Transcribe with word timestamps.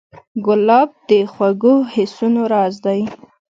ګلاب 0.45 0.89
د 1.09 1.11
خوږو 1.31 1.75
حسونو 1.93 2.41
راز 2.53 2.75
دی. 2.85 3.01